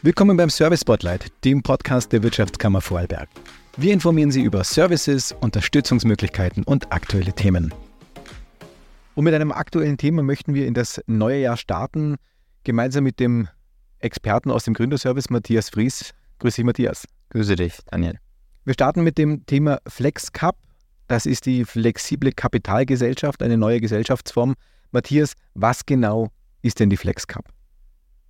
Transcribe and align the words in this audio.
Willkommen 0.00 0.36
beim 0.36 0.48
Service 0.48 0.82
Spotlight, 0.82 1.32
dem 1.44 1.60
Podcast 1.60 2.12
der 2.12 2.22
Wirtschaftskammer 2.22 2.80
Vorarlberg. 2.80 3.28
Wir 3.76 3.92
informieren 3.92 4.30
Sie 4.30 4.42
über 4.42 4.62
Services, 4.62 5.34
Unterstützungsmöglichkeiten 5.40 6.62
und 6.62 6.92
aktuelle 6.92 7.32
Themen. 7.32 7.74
Und 9.16 9.24
mit 9.24 9.34
einem 9.34 9.50
aktuellen 9.50 9.96
Thema 9.96 10.22
möchten 10.22 10.54
wir 10.54 10.68
in 10.68 10.74
das 10.74 11.00
neue 11.08 11.40
Jahr 11.40 11.56
starten, 11.56 12.14
gemeinsam 12.62 13.02
mit 13.02 13.18
dem 13.18 13.48
Experten 13.98 14.52
aus 14.52 14.62
dem 14.62 14.74
Gründerservice 14.74 15.30
Matthias 15.30 15.70
Fries. 15.70 16.14
Grüß 16.38 16.54
dich, 16.54 16.64
Matthias. 16.64 17.04
Grüße 17.30 17.56
dich, 17.56 17.80
Daniel. 17.90 18.20
Wir 18.64 18.74
starten 18.74 19.02
mit 19.02 19.18
dem 19.18 19.46
Thema 19.46 19.80
FlexCup. 19.88 20.54
Das 21.08 21.26
ist 21.26 21.44
die 21.44 21.64
flexible 21.64 22.30
Kapitalgesellschaft, 22.30 23.42
eine 23.42 23.56
neue 23.56 23.80
Gesellschaftsform. 23.80 24.54
Matthias, 24.92 25.32
was 25.54 25.84
genau 25.84 26.28
ist 26.62 26.78
denn 26.78 26.88
die 26.88 26.96
FlexCup? 26.96 27.44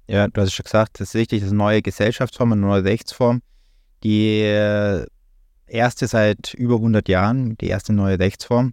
Ja, 0.09 0.27
du 0.27 0.40
hast 0.40 0.48
es 0.48 0.54
schon 0.54 0.64
gesagt, 0.64 1.00
das 1.00 1.11
ist 1.11 1.14
richtig, 1.14 1.41
das 1.41 1.48
ist 1.48 1.52
eine 1.52 1.59
neue 1.59 1.82
Gesellschaftsform, 1.82 2.52
eine 2.52 2.62
neue 2.62 2.82
Rechtsform. 2.82 3.42
Die 4.02 4.41
äh, 4.41 5.06
erste 5.66 6.06
seit 6.06 6.55
über 6.55 6.77
100 6.77 7.09
Jahren, 7.09 7.59
die 7.59 7.69
erste 7.69 7.92
neue 7.92 8.18
Rechtsform. 8.18 8.73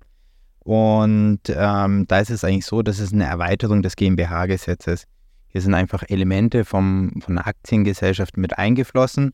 Und 0.59 1.41
ähm, 1.49 2.05
da 2.07 2.19
ist 2.19 2.29
es 2.29 2.43
eigentlich 2.45 2.65
so, 2.65 2.81
dass 2.81 2.99
es 2.99 3.11
eine 3.11 3.25
Erweiterung 3.25 3.81
des 3.81 3.97
GmbH-Gesetzes. 3.97 5.03
Hier 5.49 5.61
sind 5.61 5.73
einfach 5.73 6.03
Elemente 6.07 6.63
vom, 6.63 7.11
von 7.19 7.35
der 7.35 7.47
Aktiengesellschaft 7.47 8.37
mit 8.37 8.57
eingeflossen. 8.57 9.33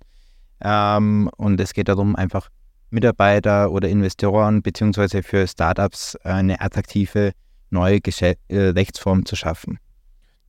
Ähm, 0.60 1.30
und 1.38 1.62
es 1.62 1.74
geht 1.74 1.88
darum, 1.88 2.16
einfach 2.16 2.50
Mitarbeiter 2.90 3.72
oder 3.72 3.88
Investoren 3.88 4.62
beziehungsweise 4.64 5.24
für 5.24 5.48
Startups 5.48 6.16
eine 6.18 6.60
attraktive 6.62 7.32
neue 7.70 8.02
Gesche 8.02 8.36
äh, 8.50 8.58
Rechtsform 8.58 9.26
zu 9.26 9.36
schaffen. 9.36 9.80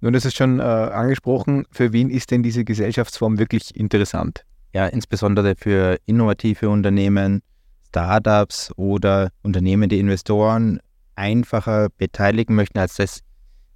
Nun, 0.02 0.12
das 0.12 0.24
ist 0.24 0.36
schon 0.36 0.58
äh, 0.58 0.62
angesprochen. 0.62 1.64
Für 1.70 1.92
wen 1.92 2.10
ist 2.10 2.32
denn 2.32 2.42
diese 2.42 2.64
Gesellschaftsform 2.64 3.38
wirklich 3.38 3.76
interessant? 3.76 4.44
Ja, 4.74 4.88
insbesondere 4.88 5.54
für 5.56 5.96
innovative 6.06 6.68
Unternehmen, 6.70 7.40
Startups 7.88 8.72
oder 8.76 9.30
Unternehmen, 9.42 9.88
die 9.88 10.00
Investoren 10.00 10.80
einfacher 11.14 11.88
beteiligen 11.98 12.56
möchten, 12.56 12.80
als 12.80 12.96
das 12.96 13.20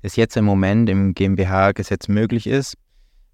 es 0.02 0.16
jetzt 0.16 0.36
im 0.36 0.44
Moment 0.44 0.90
im 0.90 1.14
GmbH-Gesetz 1.14 2.08
möglich 2.08 2.48
ist. 2.48 2.74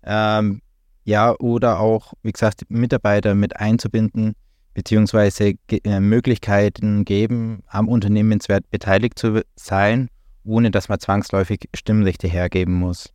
Ähm, 0.02 0.60
ja, 1.04 1.34
oder 1.38 1.80
auch, 1.80 2.12
wie 2.22 2.32
gesagt, 2.32 2.64
Mitarbeiter 2.68 3.34
mit 3.34 3.56
einzubinden, 3.56 4.34
beziehungsweise 4.74 5.54
äh, 5.70 6.00
Möglichkeiten 6.00 7.06
geben, 7.06 7.62
am 7.68 7.88
Unternehmenswert 7.88 8.70
beteiligt 8.70 9.18
zu 9.18 9.40
sein 9.56 10.10
ohne 10.44 10.70
dass 10.70 10.88
man 10.88 11.00
zwangsläufig 11.00 11.68
Stimmrechte 11.74 12.28
hergeben 12.28 12.74
muss. 12.74 13.12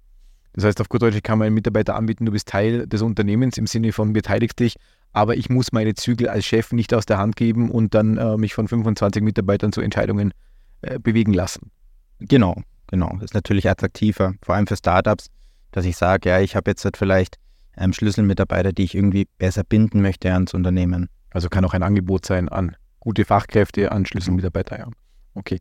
Das 0.54 0.64
heißt, 0.64 0.82
auf 0.82 0.90
gut 0.90 1.02
Deutsch 1.02 1.22
kann 1.22 1.38
man 1.38 1.48
einen 1.48 1.56
Mitarbeiter 1.56 1.96
anbieten, 1.96 2.26
du 2.26 2.32
bist 2.32 2.48
Teil 2.48 2.88
des 2.88 3.02
Unternehmens 3.02 3.58
im 3.58 3.68
Sinne 3.68 3.92
von 3.92 4.14
beteiligst 4.14 4.60
dich, 4.60 4.76
aber 5.14 5.36
ich 5.38 5.50
muss 5.50 5.72
meine 5.72 5.94
Zügel 5.94 6.30
als 6.30 6.46
Chef 6.46 6.72
nicht 6.72 6.94
aus 6.94 7.06
der 7.06 7.18
Hand 7.20 7.36
geben 7.36 7.70
und 7.70 7.94
dann 7.94 8.18
äh, 8.18 8.38
mich 8.38 8.54
von 8.54 8.68
25 8.68 9.22
Mitarbeitern 9.22 9.72
zu 9.72 9.82
Entscheidungen 9.82 10.34
äh, 10.82 11.00
bewegen 11.00 11.34
lassen. 11.34 11.72
Genau, 12.20 12.62
genau. 12.88 13.12
Das 13.14 13.26
ist 13.26 13.34
natürlich 13.34 13.70
attraktiver, 13.70 14.34
vor 14.42 14.56
allem 14.56 14.68
für 14.68 14.78
Startups, 14.78 15.28
dass 15.72 15.86
ich 15.86 15.96
sage, 15.96 16.30
ja, 16.30 16.40
ich 16.40 16.56
habe 16.56 16.72
jetzt 16.72 16.84
halt 16.86 16.98
vielleicht 16.98 17.38
ähm, 17.78 17.94
Schlüsselmitarbeiter, 17.94 18.74
die 18.74 18.84
ich 18.84 18.96
irgendwie 18.96 19.28
besser 19.38 19.64
binden 19.64 20.02
möchte 20.02 20.34
ans 20.34 20.54
Unternehmen. 20.54 21.10
Also 21.30 21.50
kann 21.50 21.66
auch 21.66 21.74
ein 21.74 21.84
Angebot 21.84 22.26
sein 22.26 22.50
an 22.50 22.76
gute 23.00 23.26
Fachkräfte, 23.26 23.92
an 23.92 24.06
Schlüsselmitarbeiter, 24.06 24.80
ja. 24.80 24.88
Okay. 25.36 25.60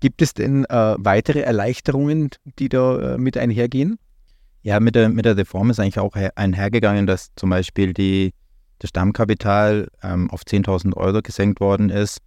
Gibt 0.00 0.20
es 0.22 0.34
denn 0.34 0.64
äh, 0.66 0.94
weitere 0.98 1.40
Erleichterungen, 1.40 2.30
die 2.58 2.68
da 2.68 3.14
äh, 3.14 3.18
mit 3.18 3.36
einhergehen? 3.36 3.98
Ja, 4.62 4.80
mit 4.80 4.94
der, 4.94 5.08
mit 5.08 5.24
der 5.24 5.36
Reform 5.36 5.70
ist 5.70 5.78
eigentlich 5.78 5.98
auch 5.98 6.16
einhergegangen, 6.34 7.06
dass 7.06 7.30
zum 7.36 7.50
Beispiel 7.50 7.94
die, 7.94 8.34
das 8.80 8.90
Stammkapital 8.90 9.88
ähm, 10.02 10.28
auf 10.30 10.42
10.000 10.42 10.96
Euro 10.96 11.22
gesenkt 11.22 11.60
worden 11.60 11.88
ist 11.88 12.18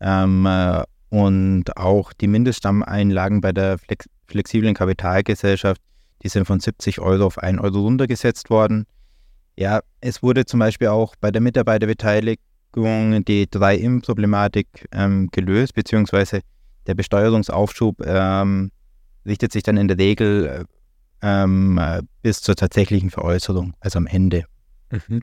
ähm, 0.00 0.46
äh, 0.46 0.82
und 1.10 1.76
auch 1.76 2.12
die 2.14 2.28
Mindeststammeinlagen 2.28 3.40
bei 3.40 3.52
der 3.52 3.78
Flex 3.78 4.06
flexiblen 4.26 4.74
Kapitalgesellschaft, 4.74 5.82
die 6.22 6.28
sind 6.28 6.46
von 6.46 6.58
70 6.58 7.00
Euro 7.00 7.26
auf 7.26 7.38
1 7.38 7.60
Euro 7.60 7.80
runtergesetzt 7.80 8.48
worden. 8.48 8.86
Ja, 9.56 9.80
es 10.00 10.22
wurde 10.22 10.46
zum 10.46 10.60
Beispiel 10.60 10.88
auch 10.88 11.14
bei 11.16 11.30
der 11.30 11.42
Mitarbeiterbeteiligung 11.42 13.24
die 13.26 13.46
3-Im-Problematik 13.46 14.88
ähm, 14.92 15.28
gelöst, 15.30 15.74
beziehungsweise 15.74 16.40
der 16.86 16.94
Besteuerungsaufschub 16.94 18.04
ähm, 18.04 18.70
richtet 19.26 19.52
sich 19.52 19.62
dann 19.62 19.76
in 19.76 19.88
der 19.88 19.98
Regel 19.98 20.46
äh, 20.46 20.64
ähm, 21.22 21.78
äh, 21.78 22.02
bis 22.22 22.40
zur 22.40 22.56
tatsächlichen 22.56 23.10
Veräußerung, 23.10 23.74
also 23.80 23.98
am 23.98 24.06
Ende. 24.06 24.44
Mhm. 24.90 25.22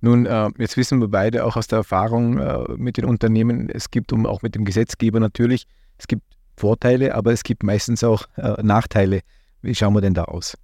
Nun, 0.00 0.26
äh, 0.26 0.50
jetzt 0.58 0.76
wissen 0.76 1.00
wir 1.00 1.08
beide 1.08 1.44
auch 1.44 1.56
aus 1.56 1.66
der 1.66 1.78
Erfahrung 1.78 2.38
äh, 2.38 2.64
mit 2.76 2.96
den 2.96 3.04
Unternehmen, 3.04 3.68
es 3.70 3.90
gibt 3.90 4.12
um 4.12 4.26
auch 4.26 4.42
mit 4.42 4.54
dem 4.54 4.64
Gesetzgeber 4.64 5.20
natürlich, 5.20 5.66
es 5.98 6.06
gibt 6.06 6.22
Vorteile, 6.56 7.14
aber 7.14 7.32
es 7.32 7.42
gibt 7.42 7.62
meistens 7.62 8.04
auch 8.04 8.26
äh, 8.36 8.62
Nachteile. 8.62 9.20
Wie 9.62 9.74
schauen 9.74 9.94
wir 9.94 10.00
denn 10.00 10.14
da 10.14 10.24
aus? 10.24 10.56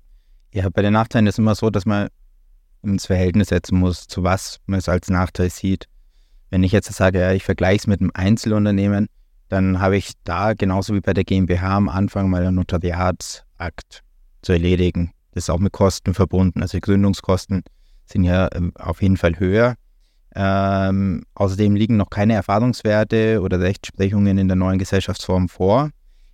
Ja, 0.52 0.68
bei 0.68 0.82
den 0.82 0.92
Nachteilen 0.92 1.26
ist 1.26 1.34
es 1.34 1.38
immer 1.38 1.54
so, 1.54 1.70
dass 1.70 1.86
man 1.86 2.08
ins 2.82 3.06
Verhältnis 3.06 3.48
setzen 3.48 3.78
muss, 3.78 4.06
zu 4.06 4.22
was 4.22 4.60
man 4.66 4.78
es 4.78 4.88
als 4.88 5.08
Nachteil 5.08 5.50
sieht. 5.50 5.86
Wenn 6.50 6.62
ich 6.62 6.72
jetzt 6.72 6.92
sage, 6.92 7.20
ja, 7.20 7.32
ich 7.32 7.44
vergleiche 7.44 7.78
es 7.78 7.86
mit 7.86 8.00
einem 8.00 8.10
Einzelunternehmen, 8.14 9.08
dann 9.50 9.80
habe 9.80 9.96
ich 9.96 10.12
da 10.22 10.54
genauso 10.54 10.94
wie 10.94 11.00
bei 11.00 11.12
der 11.12 11.24
GmbH 11.24 11.76
am 11.76 11.88
Anfang 11.88 12.30
mal 12.30 12.46
einen 12.46 12.54
Notariatsakt 12.54 14.02
zu 14.42 14.52
erledigen. 14.52 15.12
Das 15.32 15.44
ist 15.44 15.50
auch 15.50 15.58
mit 15.58 15.72
Kosten 15.72 16.14
verbunden. 16.14 16.62
Also 16.62 16.78
die 16.78 16.80
Gründungskosten 16.80 17.64
sind 18.06 18.22
ja 18.22 18.48
ähm, 18.54 18.72
auf 18.76 19.02
jeden 19.02 19.16
Fall 19.16 19.40
höher. 19.40 19.74
Ähm, 20.36 21.24
außerdem 21.34 21.74
liegen 21.74 21.96
noch 21.96 22.10
keine 22.10 22.34
Erfahrungswerte 22.34 23.40
oder 23.40 23.58
Rechtsprechungen 23.58 24.38
in 24.38 24.46
der 24.46 24.56
neuen 24.56 24.78
Gesellschaftsform 24.78 25.48
vor. 25.48 25.90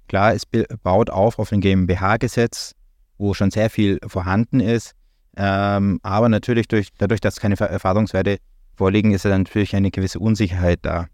Klar, 0.09 0.34
es 0.34 0.43
baut 0.83 1.09
auf 1.09 1.38
auf 1.38 1.53
ein 1.53 1.62
GmbH-Gesetz, 1.62 2.72
wo 3.16 3.33
schon 3.33 3.50
sehr 3.50 3.71
viel 3.71 3.98
vorhanden 4.06 4.60
ist. 4.60 4.93
Ähm, 5.38 6.00
aber 6.03 6.28
natürlich 6.28 6.69
durch, 6.69 6.91
dadurch, 6.98 7.22
dass 7.22 7.41
keine 7.41 7.59
Erfahrungswerte 7.59 8.37
vorliegen, 8.75 9.12
ist 9.12 9.25
ja 9.25 9.37
natürlich 9.37 9.75
eine 9.75 9.91
gewisse 9.91 10.19
Unsicherheit 10.19 10.81
da. 10.83 11.06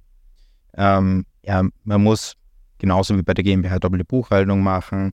Ähm, 0.76 1.26
ja, 1.44 1.62
man 1.84 2.02
muss 2.02 2.34
genauso 2.78 3.16
wie 3.16 3.22
bei 3.22 3.34
der 3.34 3.44
GmbH 3.44 3.78
doppelte 3.78 4.04
Buchhaltung 4.04 4.62
machen. 4.62 5.12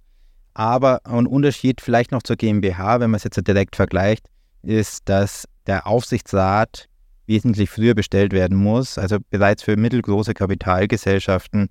Aber 0.53 1.05
ein 1.05 1.27
Unterschied 1.27 1.81
vielleicht 1.81 2.11
noch 2.11 2.23
zur 2.23 2.35
GmbH, 2.35 2.99
wenn 2.99 3.11
man 3.11 3.17
es 3.17 3.23
jetzt 3.23 3.47
direkt 3.47 3.75
vergleicht, 3.75 4.27
ist, 4.61 5.07
dass 5.07 5.45
der 5.67 5.87
Aufsichtsrat 5.87 6.89
wesentlich 7.27 7.69
früher 7.69 7.93
bestellt 7.93 8.33
werden 8.33 8.57
muss. 8.57 8.97
Also 8.97 9.19
bereits 9.29 9.63
für 9.63 9.77
mittelgroße 9.77 10.33
Kapitalgesellschaften, 10.33 11.69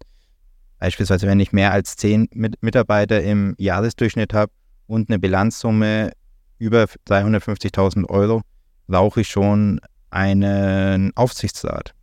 beispielsweise 0.78 1.26
wenn 1.26 1.40
ich 1.40 1.52
mehr 1.52 1.72
als 1.72 1.96
zehn 1.96 2.28
Mitarbeiter 2.32 3.20
im 3.22 3.54
Jahresdurchschnitt 3.58 4.32
habe 4.32 4.52
und 4.86 5.10
eine 5.10 5.18
Bilanzsumme 5.18 6.12
über 6.58 6.84
350.000 7.08 8.08
Euro, 8.08 8.42
brauche 8.86 9.20
ich 9.20 9.28
schon 9.28 9.80
einen 10.10 11.14
Aufsichtsrat. 11.16 11.94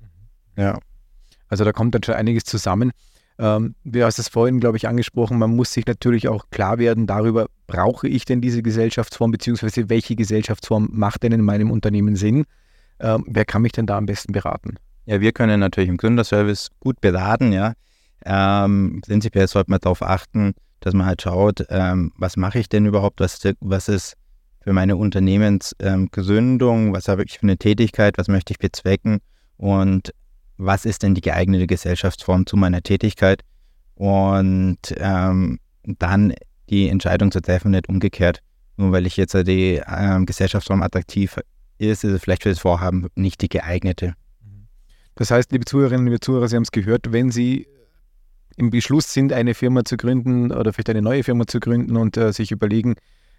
Mhm. 0.00 0.62
Ja. 0.62 0.78
Also 1.48 1.64
da 1.64 1.72
kommt 1.72 1.94
dann 1.94 2.02
schon 2.02 2.14
einiges 2.14 2.44
zusammen. 2.44 2.92
Ähm, 3.38 3.74
du 3.84 4.04
hast 4.04 4.18
es 4.18 4.28
vorhin, 4.28 4.58
glaube 4.60 4.76
ich, 4.76 4.88
angesprochen, 4.88 5.38
man 5.38 5.54
muss 5.54 5.72
sich 5.72 5.86
natürlich 5.86 6.28
auch 6.28 6.50
klar 6.50 6.78
werden 6.78 7.06
darüber, 7.06 7.46
brauche 7.66 8.08
ich 8.08 8.24
denn 8.24 8.40
diese 8.40 8.62
Gesellschaftsform, 8.62 9.30
beziehungsweise 9.30 9.88
welche 9.88 10.16
Gesellschaftsform 10.16 10.88
macht 10.92 11.22
denn 11.22 11.32
in 11.32 11.42
meinem 11.42 11.70
Unternehmen 11.70 12.16
Sinn? 12.16 12.44
Ähm, 13.00 13.24
wer 13.28 13.44
kann 13.44 13.62
mich 13.62 13.72
denn 13.72 13.86
da 13.86 13.96
am 13.96 14.06
besten 14.06 14.32
beraten? 14.32 14.76
Ja, 15.06 15.20
wir 15.20 15.32
können 15.32 15.60
natürlich 15.60 15.88
im 15.88 15.96
Gründerservice 15.96 16.70
gut 16.80 17.00
beraten, 17.00 17.52
ja. 17.52 17.74
Ähm, 18.24 19.00
prinzipiell 19.06 19.46
sollte 19.46 19.70
man 19.70 19.78
darauf 19.80 20.02
achten, 20.02 20.54
dass 20.80 20.92
man 20.94 21.06
halt 21.06 21.22
schaut, 21.22 21.64
ähm, 21.70 22.12
was 22.18 22.36
mache 22.36 22.58
ich 22.58 22.68
denn 22.68 22.86
überhaupt, 22.86 23.20
was, 23.20 23.40
was 23.60 23.88
ist 23.88 24.14
für 24.60 24.72
meine 24.72 24.96
Unternehmensgründung, 24.96 26.86
ähm, 26.88 26.92
was 26.92 27.06
habe 27.08 27.22
ich 27.24 27.38
für 27.38 27.44
eine 27.44 27.56
Tätigkeit, 27.56 28.18
was 28.18 28.26
möchte 28.26 28.52
ich 28.52 28.58
bezwecken 28.58 29.20
und 29.56 30.12
was 30.58 30.84
ist 30.84 31.02
denn 31.02 31.14
die 31.14 31.20
geeignete 31.20 31.66
Gesellschaftsform 31.66 32.46
zu 32.46 32.56
meiner 32.56 32.82
Tätigkeit 32.82 33.42
und 33.94 34.78
ähm, 34.98 35.58
dann 35.84 36.34
die 36.68 36.88
Entscheidung 36.88 37.30
zu 37.30 37.40
treffen, 37.40 37.70
nicht 37.70 37.88
umgekehrt. 37.88 38.40
Nur 38.76 38.92
weil 38.92 39.06
ich 39.06 39.16
jetzt 39.16 39.34
die 39.34 39.80
ähm, 39.88 40.26
Gesellschaftsform 40.26 40.82
attraktiv 40.82 41.38
ist, 41.78 42.04
ist 42.04 42.12
es 42.12 42.20
vielleicht 42.20 42.42
für 42.42 42.50
das 42.50 42.58
Vorhaben 42.58 43.06
nicht 43.14 43.40
die 43.40 43.48
geeignete. 43.48 44.14
Das 45.14 45.30
heißt, 45.30 45.50
liebe 45.52 45.64
Zuhörerinnen, 45.64 46.06
liebe 46.06 46.20
Zuhörer, 46.20 46.48
Sie 46.48 46.56
haben 46.56 46.62
es 46.62 46.70
gehört, 46.70 47.12
wenn 47.12 47.30
Sie 47.30 47.66
im 48.56 48.70
Beschluss 48.70 49.12
sind, 49.12 49.32
eine 49.32 49.54
Firma 49.54 49.84
zu 49.84 49.96
gründen 49.96 50.52
oder 50.52 50.72
vielleicht 50.72 50.90
eine 50.90 51.02
neue 51.02 51.24
Firma 51.24 51.46
zu 51.46 51.60
gründen 51.60 51.96
und 51.96 52.16
äh, 52.16 52.32
sich 52.32 52.50
überlegen, 52.50 52.96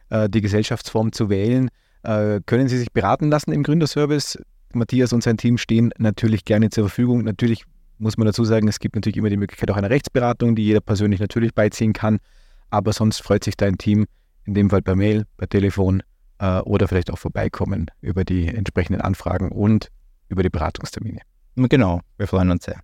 äh, 0.10 0.30
die 0.30 0.42
Gesellschaftsform 0.42 1.12
zu 1.12 1.30
wählen, 1.30 1.70
äh, 2.04 2.40
können 2.46 2.68
Sie 2.68 2.78
sich 2.78 2.92
beraten 2.92 3.30
lassen 3.30 3.52
im 3.52 3.64
Gründerservice. 3.64 4.40
Matthias 4.74 5.14
und 5.14 5.24
sein 5.24 5.38
Team 5.38 5.58
stehen 5.58 5.92
natürlich 5.98 6.46
gerne 6.46 6.70
zur 6.70 6.86
Verfügung. 6.86 7.24
Natürlich 7.24 7.64
muss 7.98 8.18
man 8.18 8.28
dazu 8.28 8.44
sagen, 8.46 8.68
es 8.68 8.80
gibt 8.80 8.96
natürlich 8.96 9.18
immer 9.18 9.30
die 9.30 9.38
Möglichkeit 9.38 9.70
auch 9.72 9.78
einer 9.78 9.90
Rechtsberatung, 9.90 10.56
die 10.56 10.64
jeder 10.64 10.82
persönlich 10.82 11.20
natürlich 11.20 11.54
beiziehen 11.54 11.94
kann. 11.94 12.20
Aber 12.70 12.94
sonst 12.94 13.22
freut 13.22 13.44
sich 13.44 13.58
dein 13.58 13.78
Team 13.78 14.06
in 14.46 14.54
dem 14.54 14.70
Fall 14.70 14.82
per 14.82 14.96
Mail, 14.96 15.26
per 15.38 15.50
Telefon 15.50 16.02
äh, 16.40 16.60
oder 16.60 16.88
vielleicht 16.88 17.12
auch 17.12 17.18
vorbeikommen 17.18 17.88
über 18.02 18.24
die 18.24 18.48
entsprechenden 18.48 19.02
Anfragen 19.02 19.52
und 19.52 19.90
über 20.30 20.44
die 20.44 20.50
Beratungstermine. 20.50 21.20
Genau, 21.56 22.02
wir 22.18 22.28
freuen 22.28 22.52
uns 22.52 22.66
sehr. 22.66 22.80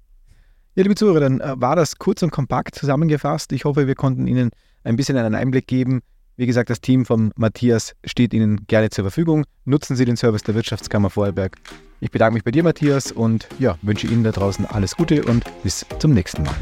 Ja, 0.75 0.83
liebe 0.83 0.95
Zuhörer, 0.95 1.21
dann 1.21 1.39
äh, 1.39 1.53
war 1.55 1.75
das 1.75 1.97
kurz 1.97 2.21
und 2.21 2.31
kompakt 2.31 2.75
zusammengefasst. 2.75 3.53
Ich 3.53 3.63
hoffe, 3.63 3.87
wir 3.87 3.95
konnten 3.95 4.27
Ihnen 4.27 4.49
ein 4.83 4.97
bisschen 4.97 5.17
einen 5.17 5.35
Einblick 5.35 5.67
geben. 5.67 6.01
Wie 6.37 6.45
gesagt, 6.45 6.69
das 6.69 6.81
Team 6.81 7.05
von 7.05 7.31
Matthias 7.37 7.95
steht 8.03 8.33
Ihnen 8.33 8.67
gerne 8.67 8.89
zur 8.89 9.05
Verfügung. 9.05 9.45
Nutzen 9.63 9.95
Sie 9.95 10.03
den 10.03 10.17
Service 10.17 10.43
der 10.43 10.55
Wirtschaftskammer 10.55 11.09
Vorarlberg. 11.09 11.55
Ich 12.01 12.11
bedanke 12.11 12.33
mich 12.33 12.43
bei 12.43 12.51
dir, 12.51 12.63
Matthias, 12.63 13.11
und 13.11 13.47
ja, 13.57 13.77
wünsche 13.81 14.07
Ihnen 14.07 14.23
da 14.23 14.31
draußen 14.31 14.65
alles 14.65 14.97
Gute 14.97 15.23
und 15.23 15.45
bis 15.63 15.85
zum 15.99 16.11
nächsten 16.11 16.43
Mal. 16.43 16.55